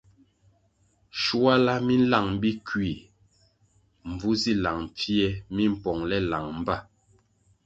Shuala 1.21 1.73
mi 1.85 1.95
nlang 2.01 2.29
Bikui 2.41 2.93
mbvu 4.09 4.29
zi 4.41 4.53
lang 4.63 4.81
pfie 4.95 5.27
mimpongʼle 5.55 6.17
lang 6.31 6.47
mba. 6.59 6.75